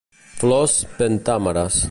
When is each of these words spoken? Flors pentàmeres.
Flors 0.39 0.73
pentàmeres. 0.97 1.79